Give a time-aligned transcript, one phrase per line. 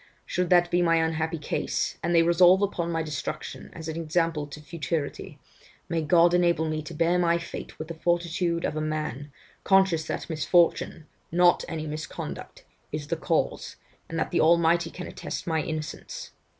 [0.25, 4.47] Should that be my unhappy case, and they resolved upon my destruction as an example
[4.47, 5.37] to futurity,
[5.89, 9.31] may God enable me to bear my fate with the fortitude of a man,
[9.63, 13.75] conscious that misfortune, not any misconduct, is the cause,
[14.09, 16.31] and that the Almighty can attest my innocence.